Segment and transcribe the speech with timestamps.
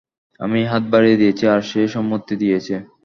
[0.39, 2.75] আমি হাত বাড়িয়ে দিয়েছি আর সে সম্মতি দিয়েছে।